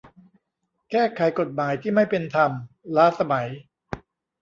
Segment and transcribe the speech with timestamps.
[0.91, 2.51] แก้ไขกฎหมายที่ไม่เป็นธรรม
[2.95, 3.47] ล้าสมัย